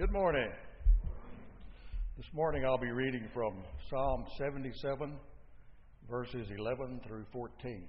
[0.00, 0.50] Good morning.
[2.16, 3.52] This morning I'll be reading from
[3.90, 5.14] Psalm 77,
[6.10, 7.86] verses 11 through 14.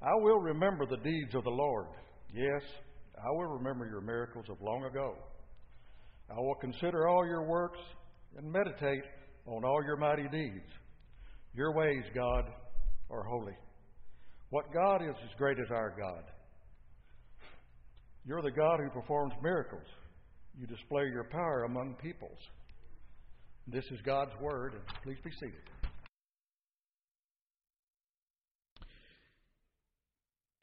[0.00, 1.88] I will remember the deeds of the Lord.
[2.32, 2.62] Yes,
[3.18, 5.16] I will remember your miracles of long ago.
[6.30, 7.80] I will consider all your works
[8.38, 9.04] and meditate
[9.44, 10.70] on all your mighty deeds.
[11.52, 12.46] Your ways, God,
[13.10, 13.58] are holy.
[14.48, 16.24] What God is as great as our God.
[18.24, 19.84] You're the God who performs miracles.
[20.58, 22.38] You display your power among peoples.
[23.66, 25.60] This is God's word, and please be seated.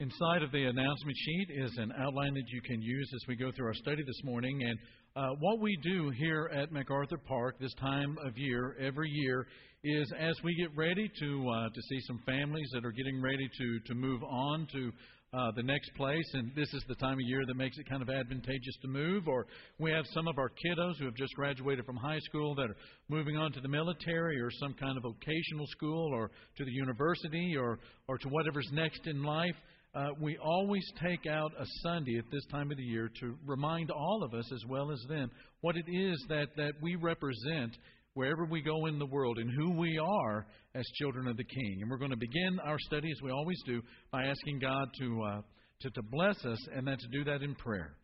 [0.00, 3.52] Inside of the announcement sheet is an outline that you can use as we go
[3.52, 4.60] through our study this morning.
[4.64, 4.78] And
[5.14, 9.46] uh, what we do here at MacArthur Park this time of year, every year,
[9.84, 13.48] is as we get ready to uh, to see some families that are getting ready
[13.58, 14.90] to to move on to
[15.34, 18.02] uh, the next place, and this is the time of year that makes it kind
[18.02, 19.26] of advantageous to move.
[19.26, 19.46] Or
[19.78, 22.76] we have some of our kiddos who have just graduated from high school that are
[23.08, 27.56] moving on to the military or some kind of vocational school or to the university
[27.56, 29.56] or or to whatever's next in life.
[29.94, 33.92] Uh, we always take out a Sunday at this time of the year to remind
[33.92, 37.76] all of us, as well as them, what it is that, that we represent
[38.14, 41.78] wherever we go in the world and who we are as children of the King.
[41.82, 45.22] And we're going to begin our study, as we always do, by asking God to,
[45.22, 45.40] uh,
[45.80, 47.96] to, to bless us and then to do that in prayer.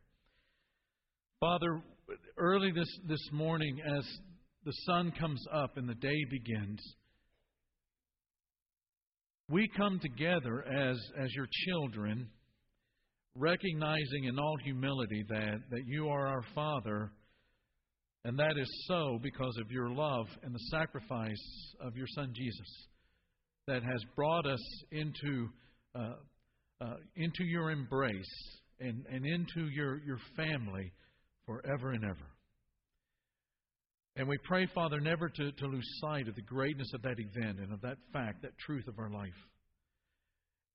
[1.38, 1.81] Father,
[2.36, 4.05] early this, this morning, as
[4.64, 6.81] the sun comes up and the day begins,
[9.48, 12.28] we come together as, as your children,
[13.36, 17.11] recognizing in all humility that, that you are our Father,
[18.24, 22.86] and that is so because of your love and the sacrifice of your Son Jesus
[23.66, 25.48] that has brought us into,
[25.94, 26.14] uh,
[26.80, 30.92] uh, into your embrace and, and into your, your family
[31.46, 32.30] forever and ever.
[34.16, 37.59] And we pray, Father, never to, to lose sight of the greatness of that event
[37.59, 39.28] and of that fact, that truth of our life.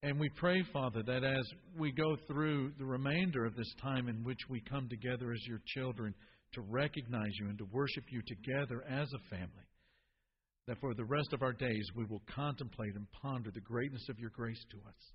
[0.02, 1.46] And we pray, Father, that as
[1.78, 5.62] we go through the remainder of this time in which we come together as your
[5.66, 6.14] children
[6.56, 9.68] to recognize you and to worship you together as a family,
[10.68, 14.20] that for the rest of our days we will contemplate and ponder the greatness of
[14.20, 15.14] your grace to us.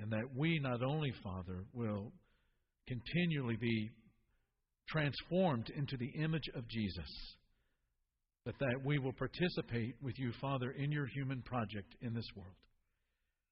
[0.00, 2.12] And that we not only, Father, will
[2.88, 3.90] continually be
[4.88, 7.36] transformed into the image of Jesus,
[8.44, 12.54] but that we will participate with you, Father, in your human project in this world.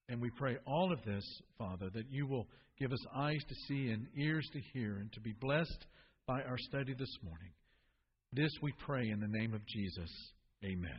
[0.09, 1.24] And we pray all of this,
[1.56, 2.47] Father, that you will
[2.78, 5.86] give us eyes to see and ears to hear and to be blessed
[6.27, 7.50] by our study this morning.
[8.33, 10.10] This we pray in the name of Jesus.
[10.65, 10.99] Amen.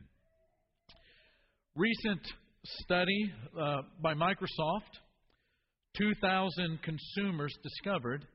[1.75, 2.21] Recent
[2.63, 4.99] study uh, by Microsoft
[5.97, 8.25] 2,000 consumers discovered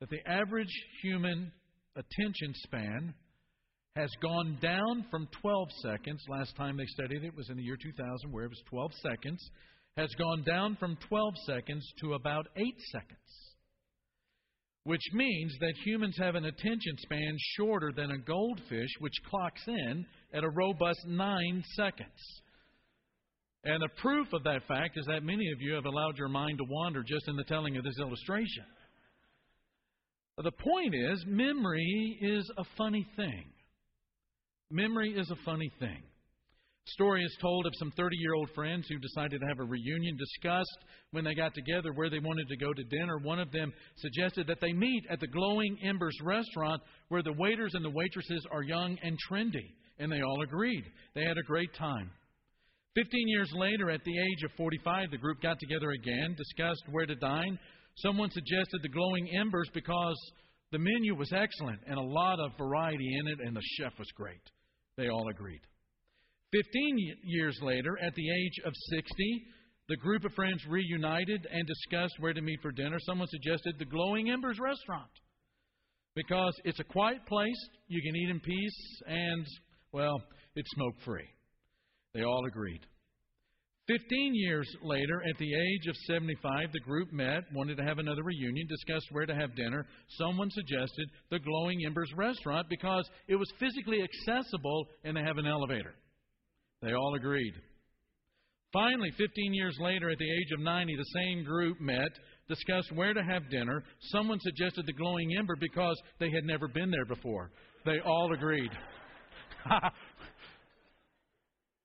[0.00, 1.50] that the average human
[1.96, 3.14] attention span
[3.94, 6.22] has gone down from 12 seconds.
[6.28, 9.50] Last time they studied it was in the year 2000, where it was 12 seconds.
[9.96, 13.55] Has gone down from 12 seconds to about 8 seconds.
[14.86, 20.06] Which means that humans have an attention span shorter than a goldfish, which clocks in
[20.32, 22.40] at a robust 9 seconds.
[23.64, 26.58] And the proof of that fact is that many of you have allowed your mind
[26.58, 28.64] to wander just in the telling of this illustration.
[30.36, 33.46] The point is, memory is a funny thing.
[34.70, 36.04] Memory is a funny thing.
[36.90, 40.16] Story is told of some 30 year old friends who decided to have a reunion,
[40.16, 40.78] discussed
[41.10, 43.18] when they got together where they wanted to go to dinner.
[43.18, 47.74] One of them suggested that they meet at the Glowing Embers restaurant where the waiters
[47.74, 49.74] and the waitresses are young and trendy.
[49.98, 50.84] And they all agreed.
[51.14, 52.08] They had a great time.
[52.94, 57.06] Fifteen years later, at the age of 45, the group got together again, discussed where
[57.06, 57.58] to dine.
[57.96, 60.16] Someone suggested the glowing embers because
[60.70, 64.08] the menu was excellent and a lot of variety in it, and the chef was
[64.14, 64.40] great.
[64.96, 65.60] They all agreed.
[66.52, 69.46] Fifteen years later, at the age of 60,
[69.88, 72.98] the group of friends reunited and discussed where to meet for dinner.
[73.00, 75.10] Someone suggested the Glowing Embers restaurant
[76.14, 79.46] because it's a quiet place, you can eat in peace, and,
[79.92, 80.20] well,
[80.54, 81.28] it's smoke free.
[82.14, 82.80] They all agreed.
[83.86, 88.24] Fifteen years later, at the age of 75, the group met, wanted to have another
[88.24, 89.86] reunion, discussed where to have dinner.
[90.18, 95.46] Someone suggested the Glowing Embers restaurant because it was physically accessible and they have an
[95.46, 95.94] elevator.
[96.82, 97.54] They all agreed.
[98.72, 102.10] Finally, 15 years later, at the age of 90, the same group met,
[102.48, 103.82] discussed where to have dinner.
[104.12, 107.50] Someone suggested the Glowing Ember because they had never been there before.
[107.84, 108.70] They all agreed.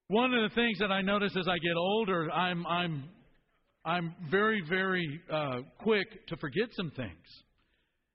[0.08, 3.04] One of the things that I notice as I get older, I'm I'm
[3.84, 7.26] I'm very very uh, quick to forget some things.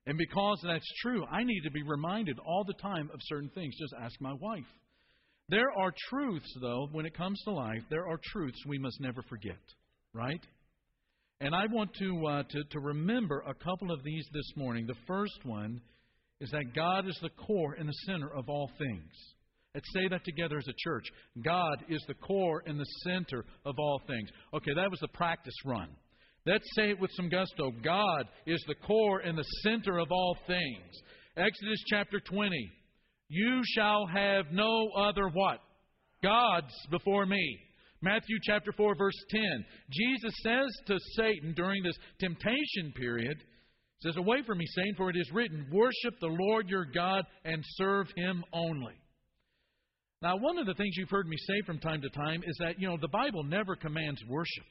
[0.06, 3.76] And because that's true, I need to be reminded all the time of certain things.
[3.80, 4.68] Just ask my wife.
[5.50, 9.22] There are truths, though, when it comes to life, there are truths we must never
[9.30, 9.62] forget,
[10.14, 10.42] right?
[11.40, 14.86] And I want to, uh, to, to remember a couple of these this morning.
[14.86, 15.80] The first one
[16.42, 19.12] is that God is the core and the center of all things.
[19.74, 21.06] Let's say that together as a church.
[21.42, 24.30] God is the core and the center of all things.
[24.54, 25.88] Okay, that was the practice run.
[26.46, 27.72] Let's say it with some gusto.
[27.84, 31.02] God is the core and the center of all things.
[31.38, 32.72] Exodus chapter 20.
[33.30, 35.60] You shall have no other what?
[36.24, 37.60] Gods before me.
[38.02, 39.42] Matthew chapter 4 verse 10.
[39.92, 43.38] Jesus says to Satan during this temptation period,
[44.02, 47.64] says, Away from me, Satan, for it is written, Worship the Lord your God and
[47.76, 48.94] serve him only.
[50.22, 52.80] Now, one of the things you've heard me say from time to time is that,
[52.80, 54.66] you know, the Bible never commands worship.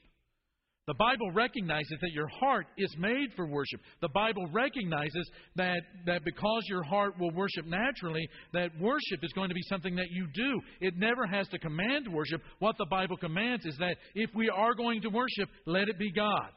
[0.87, 3.81] The Bible recognizes that your heart is made for worship.
[4.01, 9.49] The Bible recognizes that, that because your heart will worship naturally, that worship is going
[9.49, 10.61] to be something that you do.
[10.79, 12.41] It never has to command worship.
[12.59, 16.09] What the Bible commands is that if we are going to worship, let it be
[16.13, 16.51] God.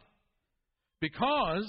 [1.00, 1.66] Because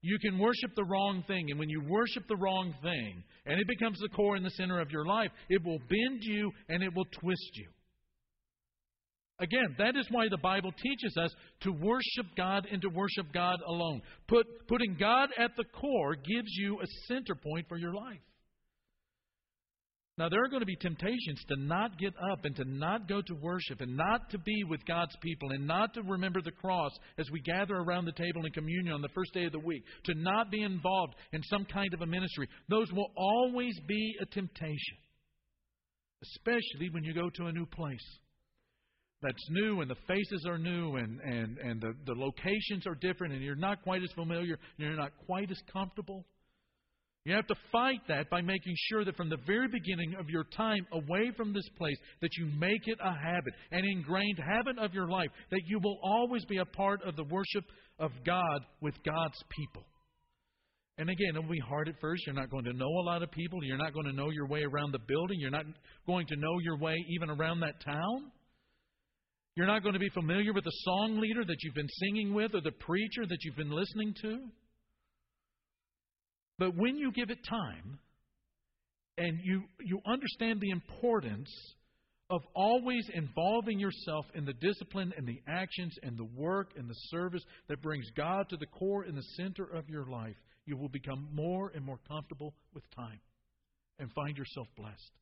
[0.00, 3.68] you can worship the wrong thing, and when you worship the wrong thing, and it
[3.68, 6.94] becomes the core and the center of your life, it will bend you and it
[6.94, 7.68] will twist you.
[9.42, 13.58] Again, that is why the Bible teaches us to worship God and to worship God
[13.66, 14.00] alone.
[14.28, 18.20] Put, putting God at the core gives you a center point for your life.
[20.16, 23.20] Now, there are going to be temptations to not get up and to not go
[23.20, 26.92] to worship and not to be with God's people and not to remember the cross
[27.18, 29.82] as we gather around the table in communion on the first day of the week,
[30.04, 32.46] to not be involved in some kind of a ministry.
[32.68, 34.98] Those will always be a temptation,
[36.22, 38.18] especially when you go to a new place
[39.22, 43.32] that's new and the faces are new and, and, and the, the locations are different
[43.32, 46.24] and you're not quite as familiar and you're not quite as comfortable.
[47.24, 50.44] You have to fight that by making sure that from the very beginning of your
[50.56, 54.92] time away from this place that you make it a habit, an ingrained habit of
[54.92, 57.64] your life, that you will always be a part of the worship
[58.00, 59.84] of God with God's people.
[60.98, 62.26] And again, it'll be hard at first.
[62.26, 63.62] You're not going to know a lot of people.
[63.62, 65.38] You're not going to know your way around the building.
[65.40, 65.64] You're not
[66.06, 68.32] going to know your way even around that town.
[69.54, 72.54] You're not going to be familiar with the song leader that you've been singing with
[72.54, 74.38] or the preacher that you've been listening to.
[76.58, 77.98] But when you give it time
[79.18, 81.50] and you, you understand the importance
[82.30, 86.94] of always involving yourself in the discipline and the actions and the work and the
[87.10, 90.88] service that brings God to the core and the center of your life, you will
[90.88, 93.20] become more and more comfortable with time
[93.98, 95.12] and find yourself blessed.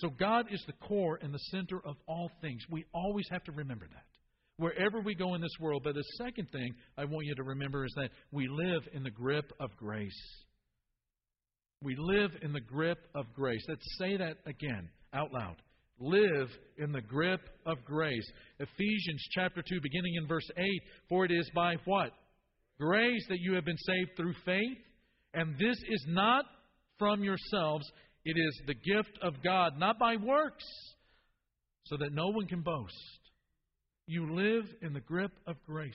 [0.00, 2.62] So God is the core and the center of all things.
[2.70, 4.04] We always have to remember that.
[4.56, 5.82] Wherever we go in this world.
[5.84, 9.10] But the second thing I want you to remember is that we live in the
[9.10, 10.20] grip of grace.
[11.82, 13.64] We live in the grip of grace.
[13.68, 15.56] Let's say that again out loud.
[15.98, 16.48] Live
[16.78, 18.26] in the grip of grace.
[18.58, 20.64] Ephesians chapter 2, beginning in verse 8
[21.08, 22.12] For it is by what?
[22.78, 24.78] Grace that you have been saved through faith.
[25.34, 26.44] And this is not
[26.98, 27.90] from yourselves,
[28.24, 30.64] it is the gift of God, not by works,
[31.84, 32.94] so that no one can boast.
[34.06, 35.92] You live in the grip of grace.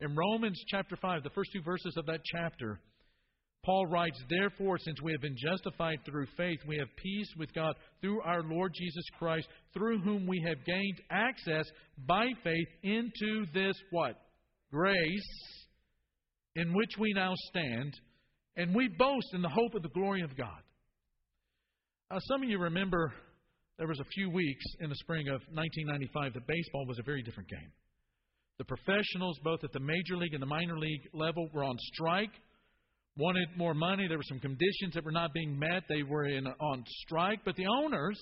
[0.00, 2.80] In Romans chapter 5, the first two verses of that chapter,
[3.64, 7.74] Paul writes, Therefore, since we have been justified through faith, we have peace with God
[8.00, 11.66] through our Lord Jesus Christ, through whom we have gained access
[12.06, 14.16] by faith into this what?
[14.72, 15.56] Grace
[16.56, 17.92] in which we now stand,
[18.56, 20.62] and we boast in the hope of the glory of God.
[22.10, 23.12] Uh, some of you remember
[23.78, 27.22] there was a few weeks in the spring of 1995 that baseball was a very
[27.22, 27.70] different game.
[28.58, 32.32] The professionals, both at the major league and the minor league level, were on strike,
[33.16, 34.08] wanted more money.
[34.08, 35.84] There were some conditions that were not being met.
[35.88, 38.18] They were in, on strike, but the owners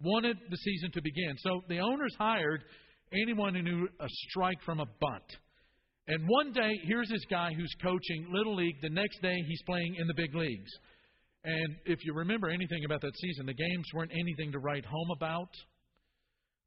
[0.00, 1.34] wanted the season to begin.
[1.40, 2.64] So the owners hired
[3.12, 5.36] anyone who knew a strike from a bunt.
[6.08, 8.76] And one day, here's this guy who's coaching Little League.
[8.80, 10.70] The next day, he's playing in the big leagues.
[11.44, 15.10] And if you remember anything about that season, the games weren't anything to write home
[15.16, 15.50] about.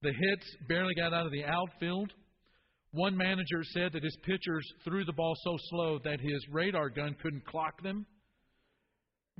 [0.01, 2.11] The hits barely got out of the outfield.
[2.91, 7.15] One manager said that his pitchers threw the ball so slow that his radar gun
[7.21, 8.05] couldn't clock them.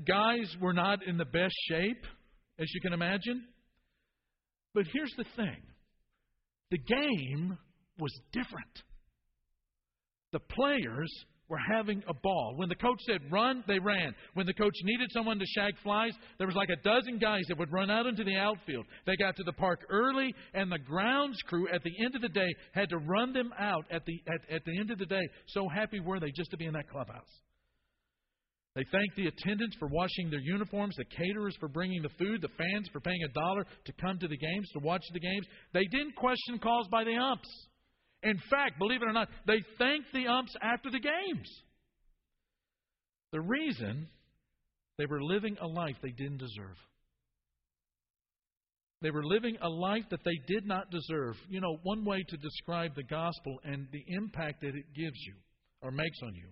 [0.06, 2.06] Guys were not in the best shape,
[2.60, 3.46] as you can imagine.
[4.74, 5.62] But here's the thing
[6.72, 7.58] the game
[8.00, 8.84] was different.
[10.34, 11.12] The players
[11.48, 12.54] were having a ball.
[12.56, 14.14] When the coach said run, they ran.
[14.34, 17.58] When the coach needed someone to shag flies, there was like a dozen guys that
[17.58, 18.86] would run out into the outfield.
[19.06, 22.30] They got to the park early, and the grounds crew at the end of the
[22.30, 25.28] day had to run them out at the at, at the end of the day.
[25.48, 27.24] So happy were they just to be in that clubhouse.
[28.76, 32.50] They thanked the attendants for washing their uniforms, the caterers for bringing the food, the
[32.58, 35.46] fans for paying a dollar to come to the games, to watch the games.
[35.74, 37.48] They didn't question calls by the umps.
[38.26, 41.48] In fact, believe it or not, they thanked the umps after the games.
[43.32, 44.08] The reason
[44.98, 46.76] they were living a life they didn't deserve.
[49.02, 51.36] They were living a life that they did not deserve.
[51.50, 55.36] You know, one way to describe the gospel and the impact that it gives you
[55.84, 56.48] or makes on you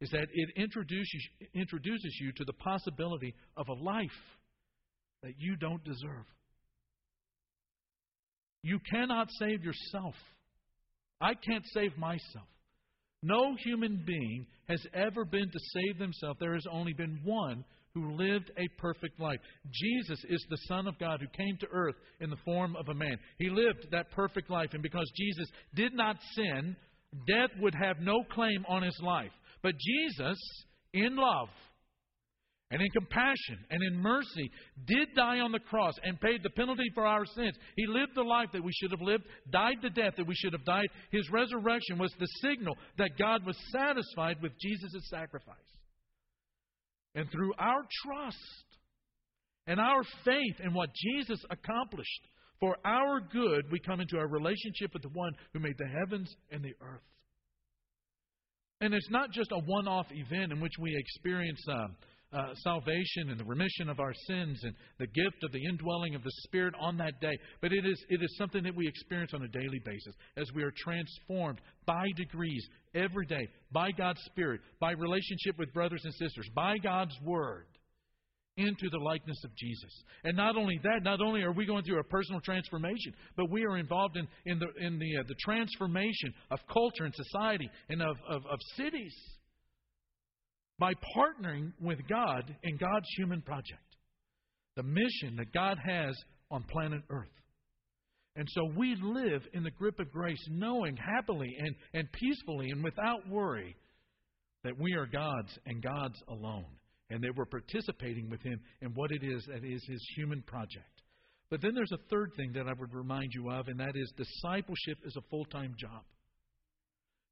[0.00, 4.08] is that it introduces, introduces you to the possibility of a life
[5.22, 6.24] that you don't deserve.
[8.62, 10.14] You cannot save yourself.
[11.20, 12.46] I can't save myself.
[13.22, 16.38] No human being has ever been to save themselves.
[16.40, 19.40] There has only been one who lived a perfect life.
[19.70, 22.94] Jesus is the Son of God who came to earth in the form of a
[22.94, 23.18] man.
[23.38, 26.76] He lived that perfect life, and because Jesus did not sin,
[27.26, 29.32] death would have no claim on his life.
[29.62, 30.38] But Jesus,
[30.94, 31.48] in love
[32.70, 34.50] and in compassion and in mercy,
[34.86, 37.56] did die on the cross and paid the penalty for our sins.
[37.76, 40.52] He lived the life that we should have lived, died the death that we should
[40.52, 40.86] have died.
[41.10, 45.56] His resurrection was the signal that God was satisfied with Jesus' sacrifice.
[47.16, 48.38] And through our trust
[49.66, 52.28] and our faith in what Jesus accomplished
[52.60, 56.32] for our good, we come into a relationship with the one who made the heavens
[56.52, 57.02] and the earth.
[58.80, 61.88] And it's not just a one off event in which we experience uh,
[62.32, 66.22] uh, salvation and the remission of our sins and the gift of the indwelling of
[66.22, 69.42] the Spirit on that day, but it is, it is something that we experience on
[69.42, 74.92] a daily basis as we are transformed by degrees every day by God's Spirit, by
[74.92, 77.66] relationship with brothers and sisters, by God's Word
[78.56, 79.90] into the likeness of Jesus.
[80.24, 83.64] And not only that, not only are we going through a personal transformation, but we
[83.64, 88.02] are involved in, in the, in the, uh, the transformation of culture and society and
[88.02, 89.14] of, of, of cities
[90.80, 93.96] by partnering with God in God's human project,
[94.76, 96.16] the mission that God has
[96.50, 97.28] on planet Earth.
[98.34, 102.82] And so we live in the grip of grace, knowing happily and, and peacefully and
[102.82, 103.76] without worry
[104.64, 106.64] that we are God's and God's alone
[107.10, 111.02] and that we're participating with him in what it is that is his human project.
[111.50, 114.12] But then there's a third thing that I would remind you of, and that is
[114.16, 116.02] discipleship is a full time job.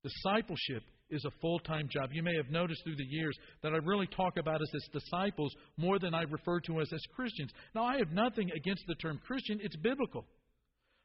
[0.02, 2.10] Discipleship is a full time job.
[2.12, 5.54] You may have noticed through the years that I really talk about us as disciples
[5.76, 7.50] more than I refer to us as Christians.
[7.74, 10.24] Now, I have nothing against the term Christian, it's biblical.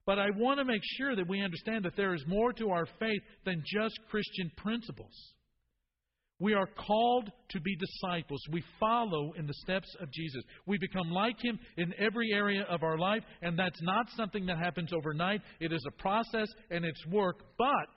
[0.05, 2.85] But I want to make sure that we understand that there is more to our
[2.99, 5.13] faith than just Christian principles.
[6.39, 8.41] We are called to be disciples.
[8.51, 10.43] We follow in the steps of Jesus.
[10.65, 14.57] We become like Him in every area of our life, and that's not something that
[14.57, 15.39] happens overnight.
[15.61, 17.37] It is a process and it's work.
[17.57, 17.93] But,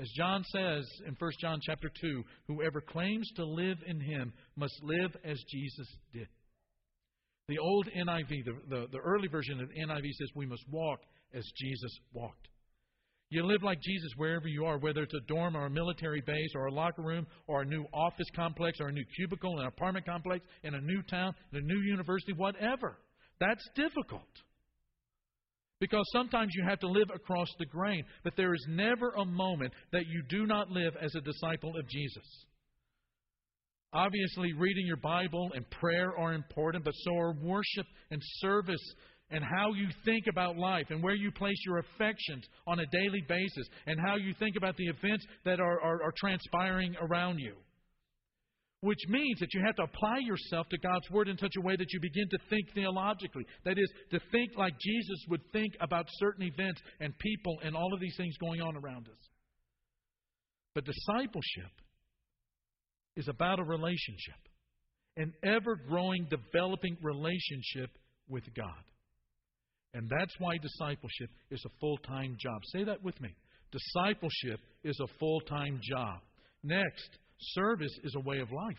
[0.00, 4.74] as John says in 1 John chapter 2, whoever claims to live in Him must
[4.82, 6.26] live as Jesus did.
[7.48, 11.00] The old NIV, the, the, the early version of the NIV says we must walk
[11.34, 12.48] as Jesus walked.
[13.30, 16.50] You live like Jesus wherever you are, whether it's a dorm or a military base
[16.54, 20.06] or a locker room or a new office complex or a new cubicle, an apartment
[20.06, 22.98] complex, in a new town, in a new university, whatever.
[23.40, 24.28] That's difficult.
[25.84, 29.70] Because sometimes you have to live across the grain, but there is never a moment
[29.92, 32.46] that you do not live as a disciple of Jesus.
[33.92, 38.80] Obviously, reading your Bible and prayer are important, but so are worship and service
[39.28, 43.22] and how you think about life and where you place your affections on a daily
[43.28, 47.52] basis and how you think about the events that are, are, are transpiring around you.
[48.84, 51.74] Which means that you have to apply yourself to God's Word in such a way
[51.74, 53.46] that you begin to think theologically.
[53.64, 57.94] That is, to think like Jesus would think about certain events and people and all
[57.94, 59.28] of these things going on around us.
[60.74, 61.72] But discipleship
[63.16, 64.36] is about a relationship,
[65.16, 67.88] an ever growing, developing relationship
[68.28, 68.84] with God.
[69.94, 72.60] And that's why discipleship is a full time job.
[72.74, 73.30] Say that with me.
[73.72, 76.18] Discipleship is a full time job.
[76.62, 78.76] Next, service is a way of life.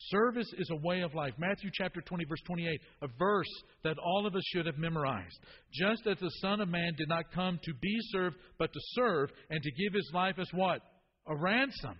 [0.00, 1.34] Service is a way of life.
[1.38, 5.38] Matthew chapter 20, verse 28, a verse that all of us should have memorized.
[5.72, 9.30] Just as the Son of Man did not come to be served, but to serve,
[9.50, 10.80] and to give his life as what?
[11.26, 11.96] A ransom.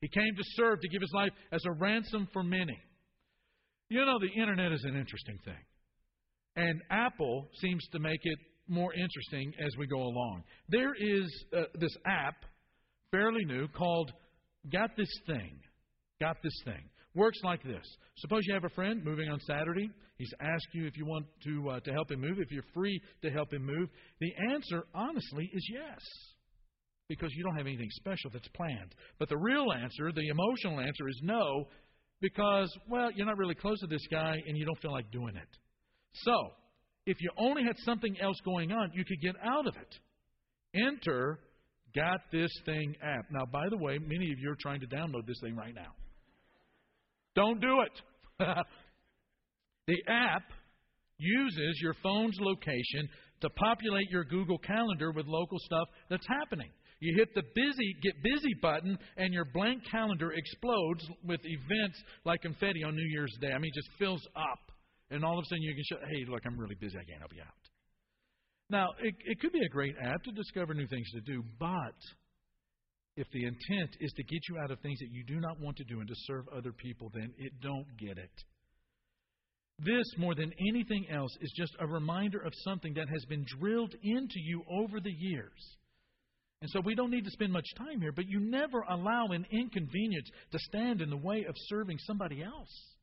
[0.00, 2.78] He came to serve, to give his life as a ransom for many.
[3.88, 5.64] You know, the internet is an interesting thing.
[6.54, 8.38] And Apple seems to make it
[8.68, 10.42] more interesting as we go along.
[10.68, 12.36] There is uh, this app,
[13.10, 14.12] fairly new, called
[14.72, 15.58] Got This Thing.
[16.20, 16.88] Got This Thing.
[17.14, 17.84] Works like this.
[18.18, 19.90] Suppose you have a friend moving on Saturday.
[20.18, 23.00] He's asked you if you want to, uh, to help him move, if you're free
[23.22, 23.88] to help him move.
[24.20, 26.00] The answer, honestly, is yes.
[27.08, 28.94] because you don't have anything special that's planned.
[29.18, 31.68] But the real answer, the emotional answer, is no
[32.20, 35.36] because, well, you're not really close to this guy and you don't feel like doing
[35.36, 35.48] it.
[36.14, 36.34] So,
[37.06, 40.80] if you only had something else going on, you could get out of it.
[40.86, 41.38] Enter
[41.96, 43.24] Got This Thing app.
[43.30, 45.92] Now, by the way, many of you are trying to download this thing right now.
[47.34, 48.46] Don't do it.
[49.86, 50.42] the app
[51.18, 53.08] uses your phone's location
[53.40, 56.68] to populate your Google Calendar with local stuff that's happening.
[57.00, 62.40] You hit the busy get busy button and your blank calendar explodes with events like
[62.40, 63.52] confetti on New Year's Day.
[63.52, 64.72] I mean, it just fills up.
[65.10, 66.96] And all of a sudden you can show, hey, look, I'm really busy.
[66.98, 67.65] I can't help you out.
[68.68, 71.94] Now, it, it could be a great app to discover new things to do, but
[73.16, 75.76] if the intent is to get you out of things that you do not want
[75.76, 78.30] to do and to serve other people, then it don't get it.
[79.78, 83.94] This, more than anything else, is just a reminder of something that has been drilled
[84.02, 85.76] into you over the years.
[86.62, 89.44] And so we don't need to spend much time here, but you never allow an
[89.50, 92.95] inconvenience to stand in the way of serving somebody else.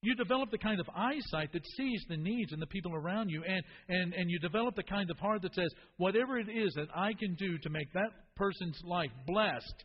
[0.00, 3.42] You develop the kind of eyesight that sees the needs and the people around you,
[3.44, 6.88] and, and, and you develop the kind of heart that says, whatever it is that
[6.94, 9.84] I can do to make that person's life blessed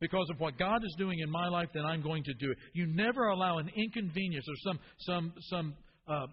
[0.00, 2.58] because of what God is doing in my life, then I'm going to do it.
[2.74, 5.74] You never allow an inconvenience or some, some, some
[6.06, 6.26] uh,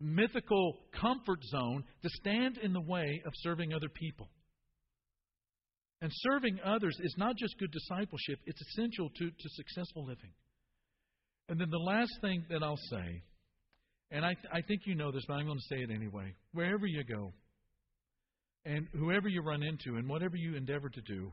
[0.00, 4.28] mythical comfort zone to stand in the way of serving other people.
[6.00, 10.30] And serving others is not just good discipleship, it's essential to, to successful living.
[11.48, 13.22] And then the last thing that I'll say,
[14.10, 16.34] and I, I think you know this, but I'm going to say it anyway.
[16.52, 17.32] Wherever you go,
[18.64, 21.32] and whoever you run into, and whatever you endeavor to do,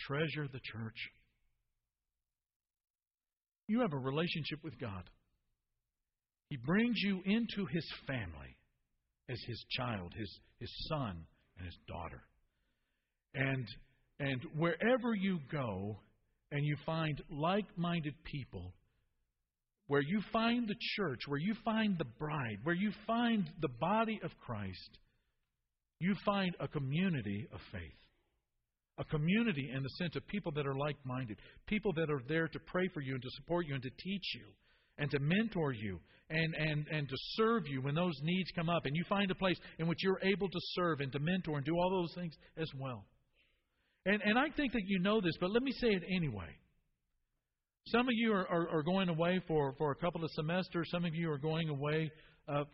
[0.00, 0.96] treasure the church.
[3.68, 5.10] You have a relationship with God.
[6.50, 8.56] He brings you into His family
[9.28, 11.24] as His child, His, his son,
[11.58, 12.22] and His daughter.
[13.34, 13.66] And,
[14.20, 15.98] and wherever you go
[16.52, 18.72] and you find like minded people,
[19.88, 24.18] where you find the church, where you find the bride, where you find the body
[24.22, 24.98] of Christ,
[26.00, 27.82] you find a community of faith.
[28.98, 32.48] A community in the sense of people that are like minded, people that are there
[32.48, 34.46] to pray for you and to support you and to teach you
[34.98, 38.86] and to mentor you and, and, and to serve you when those needs come up.
[38.86, 41.64] And you find a place in which you're able to serve and to mentor and
[41.64, 43.04] do all those things as well.
[44.06, 46.56] And, and I think that you know this, but let me say it anyway.
[47.88, 50.88] Some of you are, are, are, going away for, for a couple of semesters.
[50.90, 52.10] Some of you are going away
[52.48, 52.64] uh,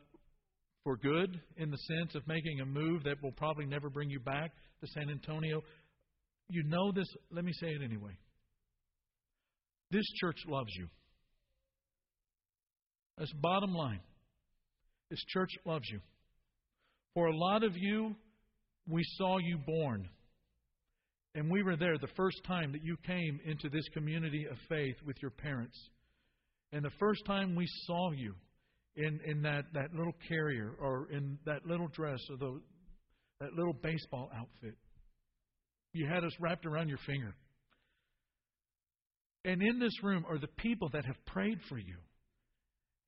[0.84, 4.20] for good in the sense of making a move that will probably never bring you
[4.20, 5.60] back to San Antonio.
[6.48, 7.06] You know this.
[7.30, 8.12] Let me say it anyway.
[9.90, 10.88] This church loves you.
[13.18, 14.00] That's bottom line.
[15.10, 16.00] This church loves you.
[17.12, 18.16] For a lot of you,
[18.88, 20.08] we saw you born.
[21.34, 24.96] And we were there the first time that you came into this community of faith
[25.06, 25.78] with your parents.
[26.72, 28.34] And the first time we saw you
[28.96, 32.60] in, in that, that little carrier or in that little dress or the,
[33.40, 34.76] that little baseball outfit,
[35.94, 37.34] you had us wrapped around your finger.
[39.44, 41.96] And in this room are the people that have prayed for you.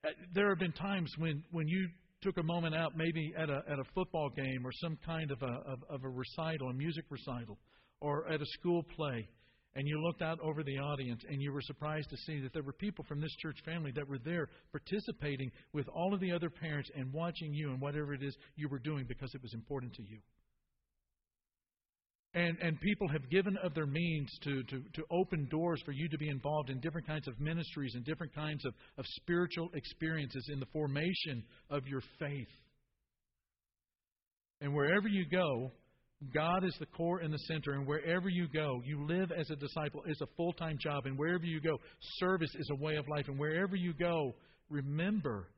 [0.04, 1.88] Uh, there have been times when, when you
[2.22, 5.42] took a moment out, maybe at a, at a football game or some kind of
[5.42, 7.58] a, of, of a recital, a music recital,
[8.00, 9.28] or at a school play,
[9.76, 12.62] and you looked out over the audience and you were surprised to see that there
[12.62, 16.48] were people from this church family that were there participating with all of the other
[16.48, 19.92] parents and watching you and whatever it is you were doing because it was important
[19.94, 20.18] to you.
[22.34, 26.08] And, and people have given of their means to, to, to open doors for you
[26.08, 30.48] to be involved in different kinds of ministries and different kinds of, of spiritual experiences
[30.52, 32.48] in the formation of your faith.
[34.60, 35.70] And wherever you go,
[36.32, 39.56] God is the core and the center, and wherever you go, you live as a
[39.56, 41.78] disciple is a full time job, and wherever you go,
[42.18, 44.34] service is a way of life, and wherever you go,
[44.70, 45.48] remember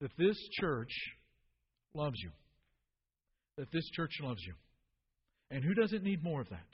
[0.00, 0.92] that this church
[1.94, 2.30] loves you.
[3.58, 4.54] That this church loves you.
[5.50, 6.66] And who doesn't need more of that?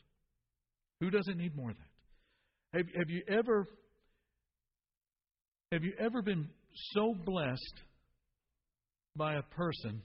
[1.01, 2.79] Who doesn't need more of that?
[2.79, 3.69] Have, have you ever
[5.73, 6.49] have you ever been
[6.95, 7.81] so blessed
[9.15, 10.03] by a person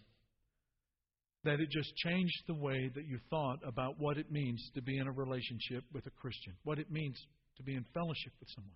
[1.46, 4.98] that it just changed the way that you thought about what it means to be
[4.98, 7.18] in a relationship with a Christian, what it means
[7.58, 8.76] to be in fellowship with someone.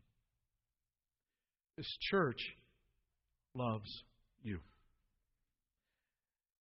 [1.78, 2.40] This church
[3.56, 3.90] loves
[4.44, 4.60] you.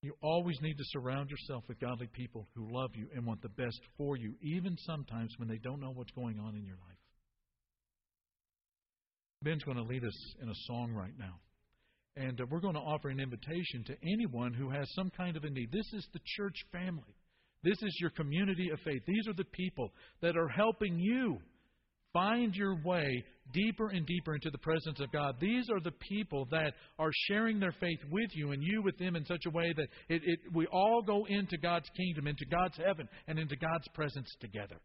[0.02, 3.48] You always need to surround yourself with godly people who love you and want the
[3.48, 6.98] best for you, even sometimes when they don't know what's going on in your life.
[9.42, 11.40] Ben's going to lead us in a song right now.
[12.18, 15.44] And uh, we're going to offer an invitation to anyone who has some kind of
[15.44, 15.70] a need.
[15.70, 17.14] This is the church family.
[17.62, 19.02] This is your community of faith.
[19.06, 21.38] These are the people that are helping you
[22.12, 25.36] find your way deeper and deeper into the presence of God.
[25.40, 29.14] These are the people that are sharing their faith with you and you with them
[29.14, 32.76] in such a way that it, it, we all go into God's kingdom, into God's
[32.76, 34.76] heaven, and into God's presence together.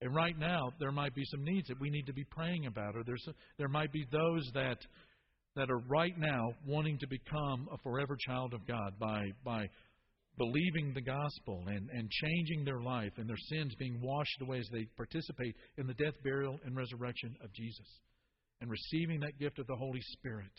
[0.00, 2.94] And right now, there might be some needs that we need to be praying about,
[2.94, 3.26] or there's,
[3.58, 4.78] there might be those that
[5.58, 9.66] that are right now wanting to become a forever child of God by by
[10.38, 14.68] believing the gospel and, and changing their life and their sins being washed away as
[14.72, 17.86] they participate in the death, burial, and resurrection of Jesus.
[18.60, 20.52] And receiving that gift of the Holy Spirit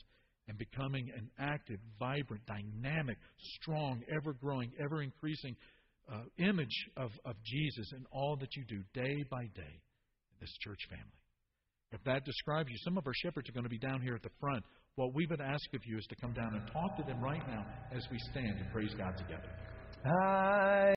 [0.50, 3.18] and becoming an active, vibrant, dynamic,
[3.62, 5.56] strong, ever growing, ever increasing
[6.12, 9.80] uh, image of, of Jesus in all that you do day by day
[10.32, 11.20] in this church family.
[11.92, 14.24] If that describes you, some of our shepherds are going to be down here at
[14.24, 14.64] the front.
[15.00, 17.42] What we would ask of you is to come down and talk to them right
[17.48, 19.48] now as we stand and praise God together.
[20.04, 20.88] I